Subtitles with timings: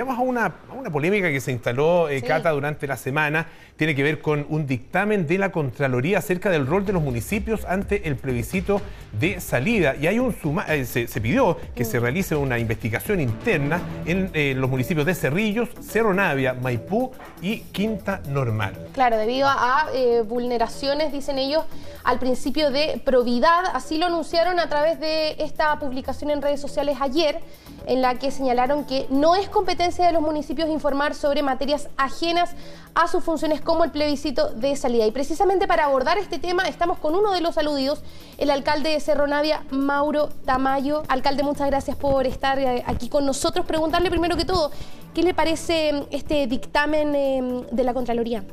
[0.00, 3.46] Vamos a una, una, polémica que se instaló, eh, Cata, durante la semana.
[3.76, 7.66] Tiene que ver con un dictamen de la Contraloría acerca del rol de los municipios
[7.66, 8.80] ante el plebiscito
[9.12, 9.94] de salida.
[10.00, 10.34] Y hay un
[10.68, 15.68] eh, se, pidió que se realice una investigación interna en eh, los municipios de Cerrillos,
[15.82, 17.12] Cerro Navia, Maipú
[17.42, 18.72] y Quinta Normal.
[18.94, 19.86] Claro, debido a
[20.26, 21.64] vulneraciones, dicen ellos,
[22.04, 23.64] al principio de probidad.
[23.74, 27.40] Así lo anunciaron a través de esta publicación en redes sociales ayer,
[27.86, 32.54] en la que señalaron que no es competencia de los municipios informar sobre materias ajenas
[32.94, 35.06] a sus funciones como el plebiscito de salida.
[35.06, 38.02] Y precisamente para abordar este tema estamos con uno de los aludidos,
[38.38, 41.02] el alcalde de Cerro Navia, Mauro Tamayo.
[41.08, 43.66] Alcalde, muchas gracias por estar eh, aquí con nosotros.
[43.66, 44.70] Preguntarle primero que todo,
[45.14, 48.44] ¿qué le parece mm, este dictamen em, de la Contraloría?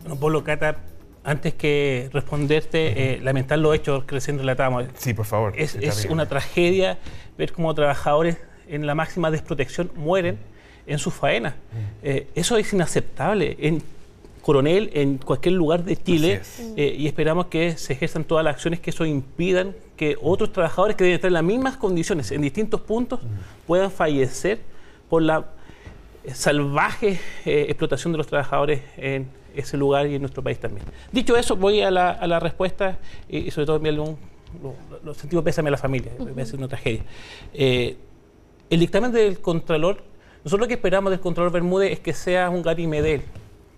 [0.00, 0.76] Bueno, Polo Cata,
[1.24, 4.84] antes que responderte, eh, lamentar los hechos que recién relatamos.
[4.96, 5.52] Sí, por favor.
[5.56, 6.98] Es, es una tragedia
[7.36, 8.38] ver cómo trabajadores
[8.70, 10.38] en la máxima desprotección mueren
[10.86, 11.54] en sus faenas.
[12.02, 13.82] Eh, eso es inaceptable en
[14.42, 16.40] Coronel, en cualquier lugar de Chile,
[16.76, 20.96] eh, y esperamos que se ejerzan todas las acciones que eso impidan que otros trabajadores
[20.96, 23.20] que deben estar en las mismas condiciones, en distintos puntos,
[23.66, 24.60] puedan fallecer
[25.08, 25.44] por la
[26.32, 30.86] salvaje eh, explotación de los trabajadores en ese lugar y en nuestro país también.
[31.12, 34.18] Dicho eso, voy a la, respuesta y, sobre todo enviarle un
[35.04, 37.04] lo, sentimos pésame a la familia, me una tragedia.
[37.52, 37.96] el
[38.68, 40.09] dictamen del Contralor
[40.44, 43.22] nosotros lo que esperamos del control Bermúdez es que sea un Gary Medel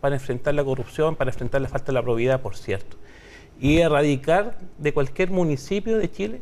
[0.01, 2.97] para enfrentar la corrupción, para enfrentar la falta de la probidad, por cierto,
[3.61, 6.41] y erradicar de cualquier municipio de Chile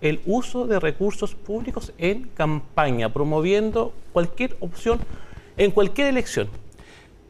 [0.00, 4.98] el uso de recursos públicos en campaña, promoviendo cualquier opción
[5.56, 6.48] en cualquier elección.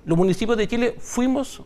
[0.04, 1.62] Los municipios de Chile fuimos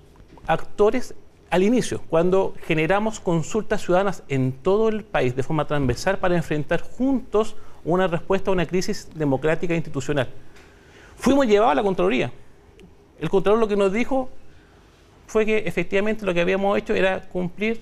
[0.46, 1.14] actores
[1.50, 6.80] al inicio, cuando generamos consultas ciudadanas en todo el país de forma transversal para enfrentar
[6.80, 7.54] juntos
[7.84, 10.28] una respuesta a una crisis democrática e institucional.
[11.16, 12.32] Fuimos llevados a la Contraloría.
[13.20, 14.30] El Contralor lo que nos dijo
[15.26, 17.80] fue que efectivamente lo que habíamos hecho era cumplir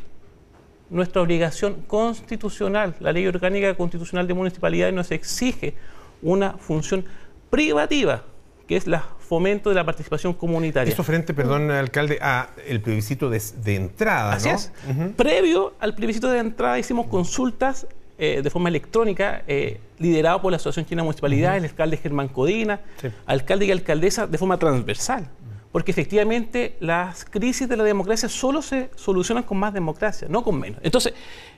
[0.91, 2.95] nuestra obligación constitucional.
[3.01, 5.75] La ley orgánica constitucional de municipalidades nos exige
[6.21, 7.05] una función
[7.51, 8.23] privativa,
[8.69, 10.93] que es la fomento de la participación comunitaria.
[10.93, 13.41] Eso frente, perdón, alcalde, a el plebiscito de,
[13.75, 14.71] entrada, Así es.
[15.17, 17.87] Previo al plebiscito de entrada hicimos consultas
[18.25, 22.81] eh, de forma electrónica, eh, liderado por la Asociación China Municipalidad, el alcalde Germán Codina,
[23.27, 25.29] alcalde y alcaldesa de forma transversal.
[25.73, 30.61] Porque efectivamente las crisis de la democracia solo se solucionan con más democracia, no con
[30.61, 30.79] menos.
[30.85, 31.15] Entonces,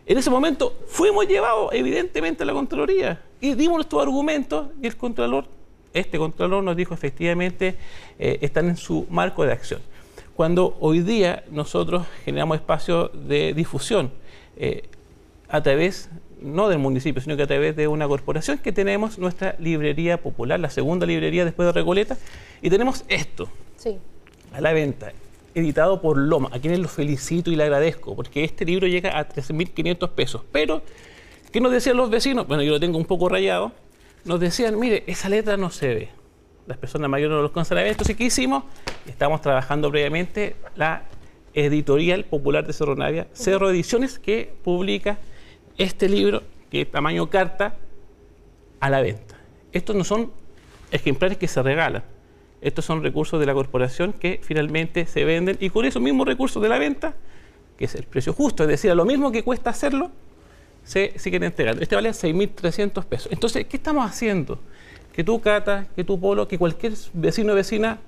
[0.06, 4.96] en ese momento fuimos llevados evidentemente a la Contraloría y dimos nuestros argumentos y el
[4.96, 5.44] Contralor,
[5.92, 7.76] este Contralor nos dijo efectivamente
[8.18, 9.82] eh, están en su marco de acción.
[10.34, 14.10] Cuando hoy día nosotros generamos espacio de difusión
[15.48, 16.08] a través
[16.40, 20.60] no del municipio, sino que a través de una corporación que tenemos nuestra librería popular,
[20.60, 22.16] la segunda librería después de Recoleta,
[22.62, 23.48] y tenemos esto
[24.52, 25.12] a la venta,
[25.54, 29.28] editado por Loma, a quienes lo felicito y le agradezco, porque este libro llega a
[29.28, 30.42] 13.500 pesos.
[30.52, 30.82] Pero,
[31.52, 32.46] ¿qué nos decían los vecinos?
[32.46, 33.72] Bueno, yo lo tengo un poco rayado.
[34.24, 36.08] Nos decían, mire, esa letra no se ve.
[36.66, 37.90] Las personas mayores no lo alcanzan a ver.
[37.90, 38.64] Entonces, ¿qué hicimos?
[39.06, 41.02] Estamos trabajando previamente la
[41.52, 45.18] editorial popular de Cerro Navia, Cerro Ediciones, que publica
[45.78, 47.76] este libro, que es tamaño carta,
[48.80, 49.36] a la venta.
[49.72, 50.30] Estos no son
[50.90, 52.04] ejemplares que se regalan.
[52.60, 56.62] Estos son recursos de la corporación que finalmente se venden y con esos mismos recursos
[56.62, 57.14] de la venta,
[57.76, 60.10] que es el precio justo, es decir, a lo mismo que cuesta hacerlo,
[60.84, 61.82] se siguen entregando.
[61.82, 63.32] Este vale 6.300 pesos.
[63.32, 64.58] Entonces, ¿qué estamos haciendo?
[65.12, 67.98] Que tú, Cata, que tú, Polo, que cualquier vecino o vecina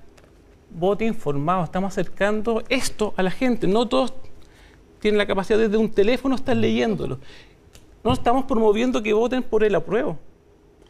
[0.70, 1.64] vote informado.
[1.64, 3.66] Estamos acercando esto a la gente.
[3.66, 4.12] No todos
[5.00, 7.18] tienen la capacidad desde un teléfono estar leyéndolo.
[8.06, 10.16] No estamos promoviendo que voten por el apruebo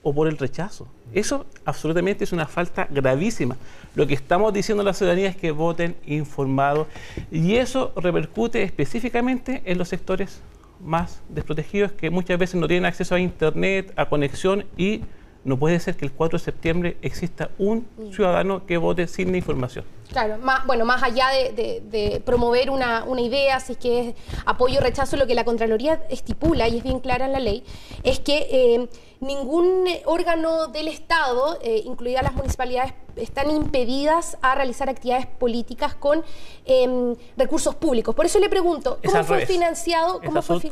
[0.02, 0.86] o por el rechazo.
[1.14, 3.56] Eso absolutamente es una falta gravísima.
[3.94, 6.88] Lo que estamos diciendo a la ciudadanía es que voten informados
[7.30, 10.42] y eso repercute específicamente en los sectores
[10.84, 15.00] más desprotegidos que muchas veces no tienen acceso a internet, a conexión y
[15.46, 18.12] no puede ser que el 4 de septiembre exista un mm.
[18.12, 19.84] ciudadano que vote sin información.
[20.10, 24.82] Claro, más, bueno, más allá de, promover una, idea, si es que es apoyo o
[24.82, 27.64] rechazo, lo que la Contraloría estipula, y es bien clara en la ley,
[28.02, 28.88] es que eh,
[29.20, 36.22] ningún órgano del Estado, eh, incluidas las municipalidades, están impedidas a realizar actividades políticas con
[36.64, 38.14] em, recursos públicos.
[38.14, 40.20] Por eso le pregunto, ¿cómo fue financiado?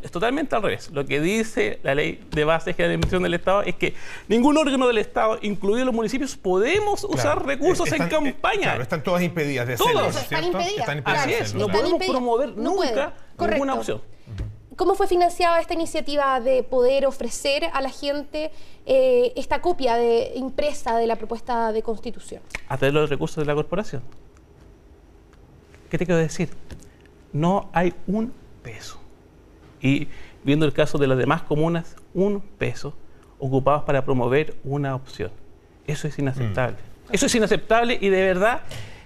[0.02, 0.91] es, totalmente al revés.
[0.91, 3.94] Lo que dice la ley de base de administración del Estado es que
[4.29, 8.62] ningún órgano del Estado, incluidos los municipios, podemos usar recursos en campaña.
[8.62, 10.88] Claro, están todas impedidas de hacerlo, Todos están impedidas.
[11.05, 14.02] Así es, no podemos promover nunca ninguna opción.
[14.76, 18.50] ¿Cómo fue financiada esta iniciativa de poder ofrecer a la gente
[18.86, 22.42] eh, esta copia de, impresa de la propuesta de constitución?
[22.68, 24.02] A través de los recursos de la corporación.
[25.90, 26.50] ¿Qué te quiero decir?
[27.32, 28.32] No hay un
[28.62, 28.98] peso.
[29.80, 30.08] Y
[30.42, 32.94] viendo el caso de las demás comunas, un peso
[33.38, 35.30] ocupados para promover una opción.
[35.86, 36.78] Eso es inaceptable.
[36.78, 37.14] Mm.
[37.14, 38.62] Eso es inaceptable y de verdad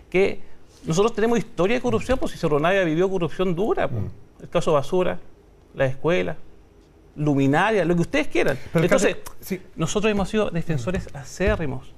[0.08, 0.40] que
[0.84, 3.88] nosotros tenemos historia de corrupción, pues si Cerro Navia vivió corrupción dura.
[3.88, 4.02] Pues.
[4.02, 4.08] Mm.
[4.42, 5.18] El caso Basura,
[5.74, 6.36] la escuela,
[7.16, 8.58] luminaria, lo que ustedes quieran.
[8.74, 9.16] Entonces,
[9.76, 11.94] nosotros hemos sido defensores acérrimos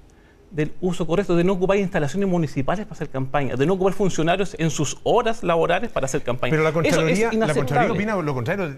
[0.51, 4.57] del uso correcto, de no ocupar instalaciones municipales para hacer campaña, de no ocupar funcionarios
[4.59, 6.51] en sus horas laborales para hacer campaña.
[6.51, 8.75] Pero la Contraloría, la Contraloría opina lo contrario,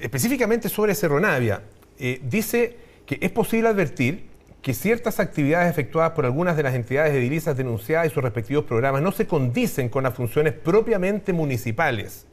[0.00, 1.62] específicamente sobre Cerro Navia.
[1.98, 4.28] Eh, dice que es posible advertir
[4.62, 9.02] que ciertas actividades efectuadas por algunas de las entidades edilizas denunciadas y sus respectivos programas
[9.02, 12.27] no se condicen con las funciones propiamente municipales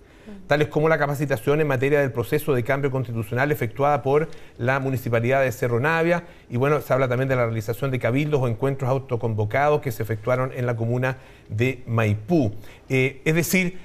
[0.47, 5.41] tales como la capacitación en materia del proceso de cambio constitucional efectuada por la Municipalidad
[5.41, 6.23] de Cerro Navia.
[6.49, 10.03] Y bueno, se habla también de la realización de cabildos o encuentros autoconvocados que se
[10.03, 11.17] efectuaron en la comuna
[11.49, 12.53] de Maipú.
[12.89, 13.77] Eh, es decir,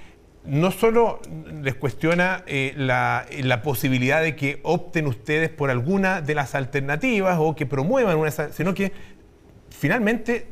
[0.44, 1.20] no solo
[1.62, 7.36] les cuestiona eh, la, la, posibilidad de que opten ustedes por alguna de las alternativas
[7.38, 8.92] o que promuevan una, sino que
[9.80, 10.46] finalmente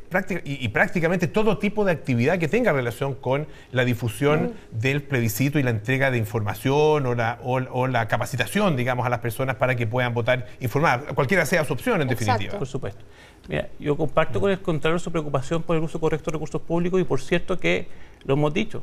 [0.44, 5.62] y, prácticamente todo tipo de actividad que tenga relación con la difusión del plebiscito y
[5.62, 9.86] la entrega de información o la, o, la, capacitación, digamos, a las personas para que
[9.86, 12.58] puedan votar informadas, cualquiera sea su opción en definitiva.
[12.58, 13.04] Por supuesto.
[13.48, 16.98] Mira, yo comparto con el contrario su preocupación por el uso correcto de recursos públicos
[16.98, 17.86] y por cierto que
[18.24, 18.82] lo hemos dicho,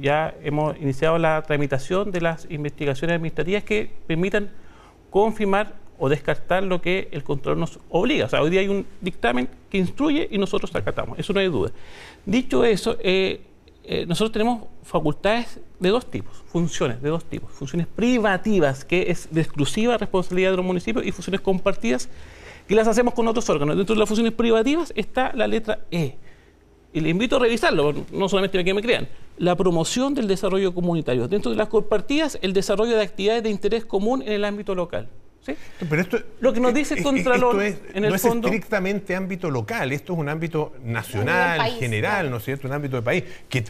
[0.00, 4.50] ya hemos iniciado la tramitación de las investigaciones administrativas que permitan
[5.10, 8.26] confirmar o descartar lo que el control nos obliga.
[8.26, 11.48] O sea, hoy día hay un dictamen que instruye y nosotros acatamos, eso no hay
[11.48, 11.72] duda.
[12.24, 13.40] Dicho eso, eh,
[13.88, 19.28] eh, nosotros tenemos facultades de dos tipos, funciones de dos tipos, funciones privativas, que es
[19.30, 22.08] de exclusiva responsabilidad de los municipios, y funciones compartidas,
[22.66, 23.76] que las hacemos con otros órganos.
[23.76, 26.16] Dentro de las funciones privativas está la letra E.
[26.92, 29.06] Y le invito a revisarlo, no solamente que me crean.
[29.38, 31.28] La promoción del desarrollo comunitario.
[31.28, 35.08] Dentro de las compartidas, el desarrollo de actividades de interés común en el ámbito local.
[35.88, 39.14] Pero esto, lo que nos dice el Contralor es, en el no fondo, es estrictamente
[39.14, 42.66] ámbito local, esto es un ámbito nacional, general, ¿no es cierto?
[42.66, 43.24] Un ámbito de país.
[43.48, 43.64] Que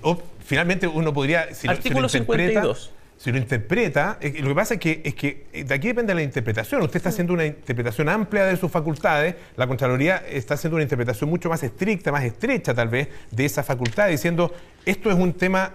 [0.45, 1.55] finalmente uno podría.
[1.55, 2.93] Si Artículo lo, 52.
[3.19, 6.83] Si lo interpreta, lo que pasa es que, es que de aquí depende la interpretación.
[6.83, 11.31] Usted está haciendo una interpretación amplia de sus facultades, la Contraloría está haciendo una interpretación
[11.31, 14.53] mucho más estricta, más estrecha tal vez, de esa facultad, diciendo
[14.85, 15.73] esto es un tema,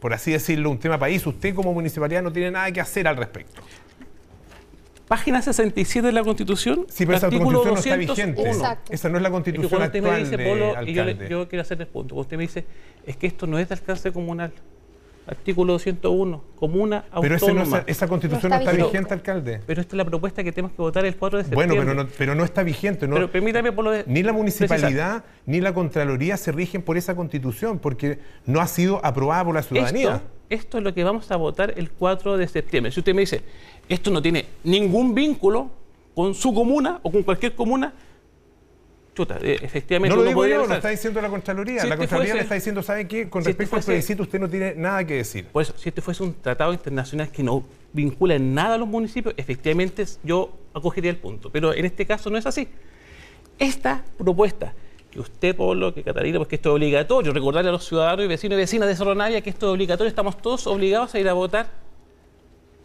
[0.00, 3.18] por así decirlo, un tema país, usted como municipalidad no tiene nada que hacer al
[3.18, 3.60] respecto.
[5.08, 6.86] Página 67 de la Constitución.
[6.88, 8.50] Sí, pero esa Constitución no está vigente.
[8.90, 11.48] Esa no es la Constitución es que actual usted me dice, Polo, y yo, yo,
[11.48, 12.14] quiero hacer el punto.
[12.14, 12.64] Usted me dice,
[13.06, 14.52] es que esto no es de alcance comunal.
[15.26, 17.80] Artículo 201, comuna autónoma.
[17.80, 19.60] Pero esa Constitución no está, vigente, alcalde.
[19.66, 21.76] Pero esta es la propuesta que tenemos que votar el 4 de septiembre.
[21.76, 23.06] Bueno, pero no, pero no está vigente.
[23.06, 27.78] No, pero permítame, Polo, Ni la municipalidad ni la Contraloría se rigen por esa Constitución
[27.78, 30.14] porque no ha sido aprobada por la ciudadanía.
[30.14, 32.92] Esto, esto es lo que vamos a votar el 4 de septiembre.
[32.92, 33.42] Si usted me dice,
[33.88, 35.70] esto no tiene ningún vínculo
[36.14, 37.92] con su comuna o con cualquier comuna,
[39.14, 40.16] chuta, eh, efectivamente...
[40.16, 41.84] No lo digo yo, lo está diciendo la Contraloría.
[41.84, 43.28] la Contraloría le está diciendo, ¿sabe qué?
[43.28, 45.46] Con respecto al plebiscito usted no tiene nada que decir.
[45.52, 49.34] Pues si este fuese un tratado internacional que no vincula en nada a los municipios,
[49.36, 51.50] efectivamente yo acogería el punto.
[51.50, 52.68] Pero en este caso no es así.
[53.58, 54.72] Esta propuesta
[55.18, 58.28] que usted, Pablo, que Catalina, pues que esto es obligatorio, recordarle a los ciudadanos y
[58.28, 61.32] vecinos y vecinas de Sorronavia que esto es obligatorio, estamos todos obligados a ir a
[61.32, 61.66] votar.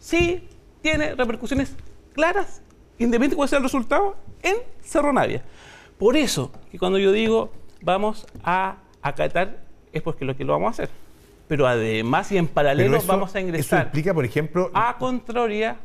[0.00, 0.48] Sí,
[0.82, 1.76] tiene repercusiones
[2.12, 2.60] claras,
[2.98, 5.42] independientemente de cuál sea el resultado, en Cerro Navia.
[5.96, 9.60] Por eso, que cuando yo digo vamos a acatar,
[9.92, 10.90] es porque lo que lo vamos a hacer.
[11.46, 13.80] Pero además y en paralelo vamos a ingresar.
[13.80, 14.70] Eso implica, por ejemplo.
[14.74, 15.76] A Contraloría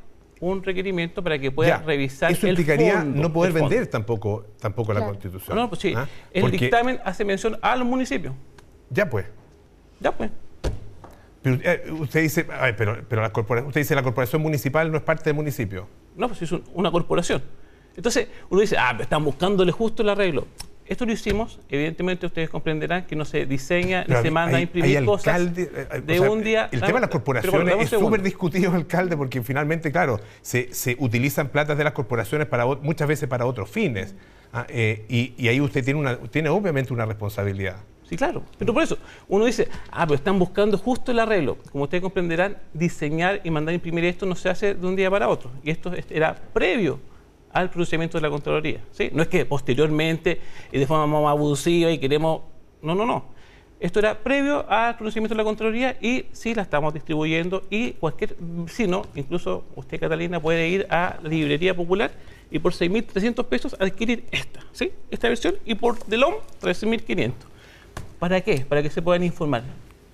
[0.41, 5.55] un requerimiento para que pueda revisar eso implicaría no poder vender tampoco tampoco la constitución
[5.55, 6.07] no, pues sí ¿Ah?
[6.31, 8.33] el dictamen hace mención a los municipios.
[8.89, 9.25] Ya pues.
[9.99, 10.31] Ya pues.
[11.41, 12.45] Pero eh, usted dice
[12.77, 13.31] pero, pero la
[13.65, 15.87] usted dice la corporación municipal no es parte del municipio.
[16.15, 17.41] No pues es una corporación.
[17.95, 20.47] Entonces uno dice ah están buscándole justo el arreglo
[20.89, 25.05] esto lo hicimos, evidentemente ustedes comprenderán que no se diseña ni se manda a imprimir
[25.05, 26.67] cosas eh, de un día.
[26.71, 31.49] El tema de las corporaciones es súper discutido, alcalde, porque finalmente, claro, se, se, utilizan
[31.49, 34.15] platas de las corporaciones para muchas veces para otros fines.
[34.51, 37.77] Ah, eh, y, ahí usted tiene, una, tiene obviamente una responsabilidad.
[38.09, 38.41] Sí, claro.
[38.57, 41.59] Pero por eso, uno dice, ah, pero están buscando justo el arreglo.
[41.71, 45.11] Como ustedes comprenderán, diseñar y mandar a imprimir esto no se hace de un día
[45.11, 45.51] para otro.
[45.63, 46.99] Y esto era previo
[47.51, 48.81] al procedimiento de la Contraloría.
[48.91, 49.09] ¿sí?
[49.13, 50.39] No es que posteriormente
[50.71, 52.41] y de forma más abusiva y queremos...
[52.81, 53.39] No, no, no.
[53.79, 58.35] Esto era previo al conocimiento de la Contraloría y sí la estamos distribuyendo y cualquier
[58.37, 62.11] vecino, incluso usted Catalina, puede ir a la librería popular
[62.51, 64.91] y por 6.300 pesos adquirir esta, ¿sí?
[65.09, 67.31] Esta versión y por DELOM 13.500.
[68.19, 68.65] ¿Para qué?
[68.67, 69.63] Para que se puedan informar.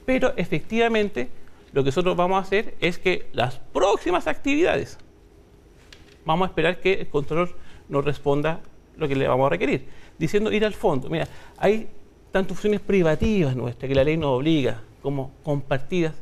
[0.05, 1.29] Pero efectivamente
[1.73, 4.99] lo que nosotros vamos a hacer es que las próximas actividades
[6.25, 7.55] vamos a esperar que el controlador
[7.87, 8.61] nos responda
[8.97, 11.09] lo que le vamos a requerir, diciendo ir al fondo.
[11.09, 11.27] Mira,
[11.57, 11.87] hay
[12.31, 16.13] tantas funciones privativas nuestras que la ley nos obliga, como compartidas,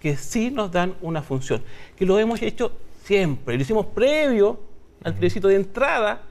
[0.00, 1.62] que sí nos dan una función,
[1.96, 2.72] que lo hemos hecho
[3.04, 4.58] siempre, lo hicimos previo
[5.04, 6.22] al plebiscito de entrada,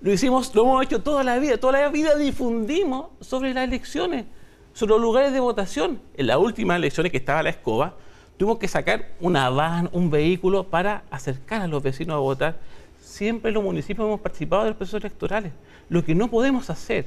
[0.00, 4.26] lo hicimos, lo hemos hecho toda la vida, toda la vida difundimos sobre las elecciones,
[4.74, 6.00] sobre los lugares de votación.
[6.14, 7.96] En las últimas elecciones que estaba la escoba,
[8.36, 12.56] tuvimos que sacar una van, un vehículo para acercar a los vecinos a votar.
[13.00, 15.52] Siempre los municipios hemos participado de los procesos electorales.
[15.88, 17.06] Lo que no podemos hacer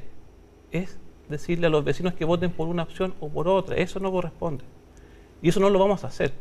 [0.71, 0.97] es
[1.29, 3.75] decirle a los vecinos que voten por una opción o por otra.
[3.75, 4.63] Eso no corresponde.
[5.41, 6.33] Y eso no lo vamos a hacer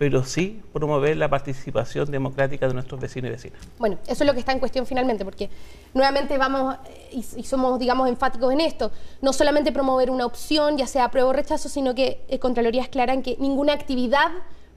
[0.00, 3.60] pero sí promover la participación democrática de nuestros vecinos y vecinas.
[3.78, 5.50] Bueno, eso es lo que está en cuestión finalmente, porque
[5.92, 10.86] nuevamente vamos eh, y, somos, digamos, enfáticos en esto, no solamente promover una opción, ya
[10.86, 14.30] sea apruebo o rechazo, sino que eh, Contraloría es clara en que ninguna actividad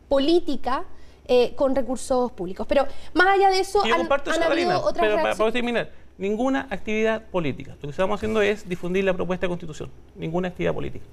[0.09, 0.83] política
[1.29, 2.67] eh, con recursos públicos.
[2.67, 7.71] Pero más allá de eso, han, habido otras pero para, para terminar, ninguna actividad política.
[7.75, 11.05] Lo que estamos haciendo es difundir la propuesta de constitución, ninguna actividad política.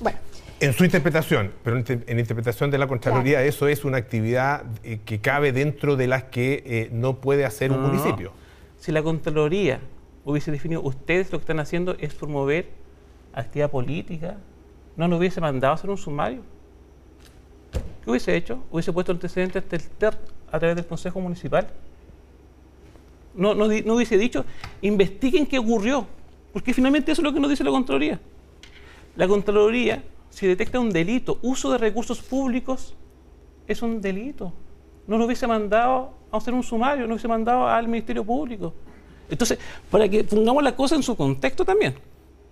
[0.00, 0.27] Bueno.
[0.60, 5.20] En su interpretación, pero en, interpretación de la Contraloría, eso es una actividad eh, que
[5.20, 8.32] cabe dentro de las que eh, no puede hacer un municipio.
[8.76, 9.78] Si la Contraloría
[10.24, 12.70] hubiese definido, ustedes lo que están haciendo es promover
[13.32, 14.36] actividad política,
[14.96, 16.42] no nos hubiese mandado a hacer un sumario.
[18.02, 18.64] ¿Qué hubiese hecho?
[18.72, 20.18] Hubiese puesto antecedentes del TER
[20.50, 21.68] a través del Consejo Municipal.
[23.32, 24.44] No, no, no hubiese dicho,
[24.82, 26.04] investiguen qué ocurrió,
[26.52, 28.18] porque finalmente eso es lo que nos dice la Contraloría.
[29.14, 30.02] La Contraloría
[30.38, 32.94] si detecta un delito, uso de recursos públicos,
[33.66, 34.52] es un delito.
[35.08, 38.72] No lo hubiese mandado a hacer un sumario, no hubiese mandado al Ministerio Público.
[39.28, 39.58] Entonces,
[39.90, 41.96] para que pongamos la cosa en su contexto también.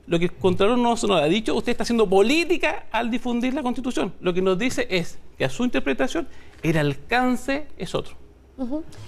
[0.09, 3.63] Lo que el Contralor nos, nos ha dicho, usted está haciendo política al difundir la
[3.63, 4.13] Constitución.
[4.21, 6.27] Lo que nos dice es que a su interpretación
[6.65, 8.17] el alcance es otro.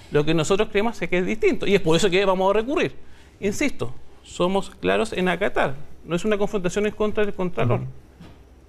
[0.09, 1.67] Lo que nosotros creemos es que es distinto.
[1.67, 2.95] Y es por eso que vamos a recurrir.
[3.41, 3.93] Insisto,
[4.23, 5.75] somos claros en acatar.
[6.05, 7.81] No es una confrontación en contra del Contralor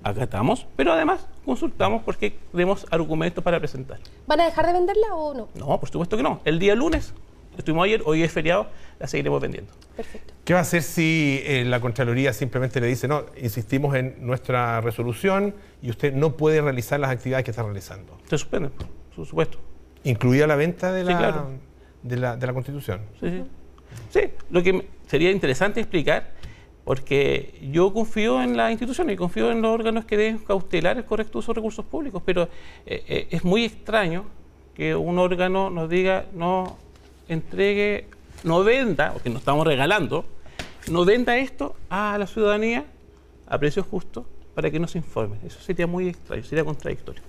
[0.03, 3.99] acatamos, pero además consultamos porque tenemos argumentos para presentar.
[4.27, 5.49] ¿Van a dejar de venderla o no?
[5.55, 6.41] No, por supuesto que no.
[6.45, 7.15] El día lunes,
[7.57, 9.73] estuvimos ayer, hoy es feriado, la seguiremos vendiendo.
[9.97, 10.35] Perfecto.
[10.45, 14.81] ¿Qué va a hacer si eh, la Contraloría simplemente le dice, no, insistimos en nuestra
[14.81, 18.19] resolución y usted no puede realizar las actividades que está realizando?
[18.29, 18.71] Se suspende,
[19.15, 19.59] por supuesto.
[20.05, 21.47] ¿Incluida la venta de la,
[22.03, 23.01] de la, de la Constitución?
[23.21, 23.45] Sí, sí.
[24.09, 26.31] Sí, lo que sería interesante explicar
[26.91, 31.05] porque yo confío en las instituciones y confío en los órganos que deben cautelar el
[31.05, 32.49] correcto uso de recursos públicos, pero
[32.85, 34.25] eh, eh, es muy extraño
[34.75, 36.79] que un órgano nos diga no
[37.29, 38.07] entregue,
[38.43, 40.25] no venda, porque nos estamos regalando,
[40.91, 42.85] no venda esto a la ciudadanía
[43.47, 44.25] a precios justos
[44.57, 45.37] para que nos informe.
[45.47, 47.23] Eso sería muy extraño, sería contradictorio.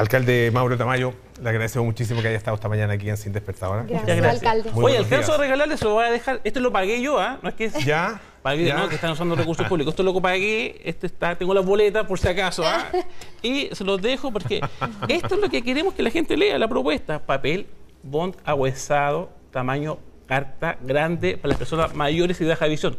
[0.00, 3.82] Alcalde Mauro Tamayo, le agradecemos muchísimo que haya estado esta mañana aquí en Sin Despertadora.
[3.82, 4.42] Gracias, gracias.
[4.42, 4.70] alcalde.
[4.74, 6.40] Oye, alcanzo a regalarle, se lo voy a dejar.
[6.42, 7.38] Esto lo pagué yo, ¿ah?
[7.42, 8.18] No es que Ya.
[8.40, 8.88] Pagué, ¿no?
[8.88, 9.92] Que están usando recursos públicos.
[9.92, 12.86] Esto lo pagué, este está, tengo las boletas por si acaso, ¿ah?
[13.42, 14.62] Y se los dejo porque
[15.08, 17.18] esto es lo que queremos que la gente lea, la propuesta.
[17.18, 17.66] Papel,
[18.02, 22.96] bond ahuesado, tamaño carta grande para las personas mayores y de baja visión.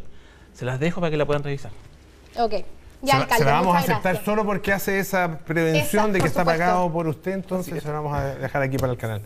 [0.54, 1.72] Se las dejo para que la puedan revisar.
[2.38, 2.64] Ok
[3.06, 7.08] se, la vamos a aceptar solo porque hace esa prevención de que está pagado por
[7.08, 9.22] usted, entonces se la vamos a dejar aquí para el canal.